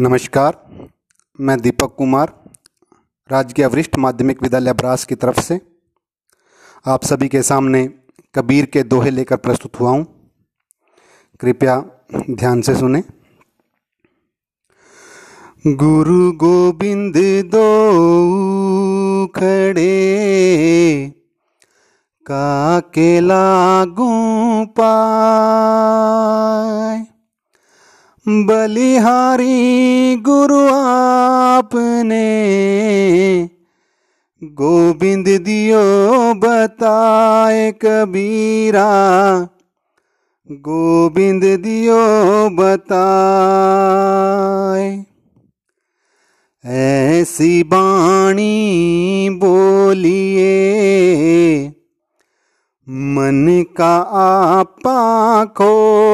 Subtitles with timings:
[0.00, 0.70] नमस्कार,
[1.40, 2.32] मैं दीपक कुमार,
[3.32, 5.60] राजकीय वरिष्ठ माध्यमिक विद्यालय ब्रास की तरफ़ से।
[6.86, 7.94] आप सभी के सामने
[8.34, 10.30] कबीर के दोहे लेकर प्रस्तुत हुआ हूँ।
[11.40, 11.84] कृपया
[12.30, 13.02] ध्यान से सुने।
[15.66, 21.12] गुरु गोविंद दो खड़े,
[22.30, 22.82] का
[23.20, 27.11] लागू पाए।
[28.28, 32.28] बलिहारी गुरु आपने
[34.44, 39.48] गोविंद दियो बताए कबीरा।
[40.50, 45.04] गोविंद दियो बताए।
[46.64, 50.52] ऐसी बाणी बोलिए,
[52.88, 54.18] मन का
[54.58, 56.11] आपा खो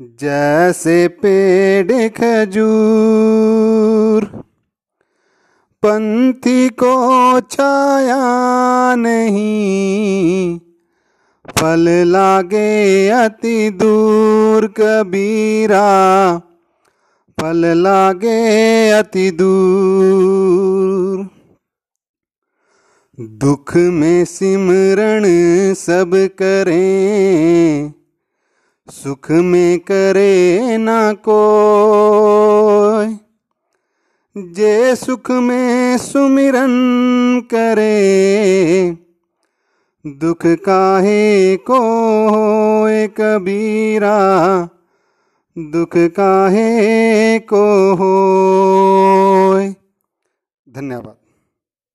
[0.00, 4.31] जैसे पेड़ खजूर।
[5.84, 8.18] पंथी को छाया
[8.94, 10.60] नहीं।
[11.58, 16.38] फल लागे अति दूर कबीरा।
[17.40, 21.28] फल लागे अति दूर।
[23.20, 25.22] दुख में सिमरण
[25.74, 27.92] सब करें।
[28.90, 31.42] सुख में करे ना को
[34.36, 36.70] जे सुख में सुमिरन
[37.50, 38.96] करे,
[40.06, 41.78] दुख काहे को
[42.28, 44.16] होए कबीरा,
[45.58, 49.74] दुख काहे को होए।
[50.68, 51.21] धन्यवाद।